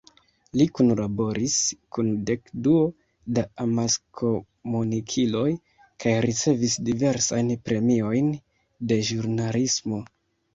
[0.59, 1.57] Li kunlaboris
[1.97, 2.79] kun dekduo
[3.37, 5.45] da amaskomunikiloj
[6.05, 8.33] kaj ricevis diversajn premiojn
[8.93, 10.03] de ĵurnalismo.